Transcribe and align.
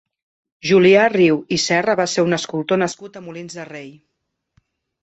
Julià 0.69 1.03
Riu 1.13 1.37
i 1.57 1.59
Serra 1.65 1.97
va 2.01 2.09
ser 2.15 2.27
un 2.29 2.39
escultor 2.41 2.83
nascut 2.87 3.21
a 3.21 3.25
Molins 3.29 3.61
de 3.61 3.69
Rei. 3.73 3.95